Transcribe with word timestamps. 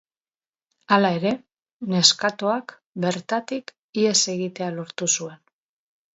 Hala 0.95 1.11
ere, 1.17 1.33
neskatoak 1.91 2.73
bertatik 3.05 3.71
ihes 4.07 4.17
egitea 4.39 4.73
lortu 4.81 5.13
zuen. 5.19 5.39